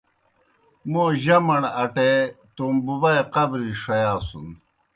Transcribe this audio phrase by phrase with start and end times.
[0.91, 2.11] موں جمݨ اٹے
[2.55, 4.47] توموْ بُبائے قبرِجیْ ݜیاسُن۔